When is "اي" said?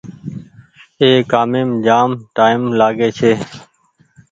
1.01-1.09